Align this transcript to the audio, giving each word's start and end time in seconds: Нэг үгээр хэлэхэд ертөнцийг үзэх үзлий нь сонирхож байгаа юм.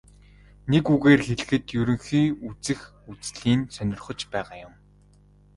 Нэг 0.71 0.85
үгээр 0.95 1.21
хэлэхэд 1.27 1.63
ертөнцийг 1.79 2.29
үзэх 2.47 2.79
үзлий 3.11 3.55
нь 3.57 3.71
сонирхож 3.75 4.19
байгаа 4.33 4.57
юм. 4.67 4.73